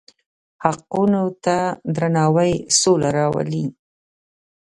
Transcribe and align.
حقونو 0.63 1.23
ته 1.43 1.57
درناوی 1.95 2.53
سوله 2.79 3.09
راولي. 3.17 3.65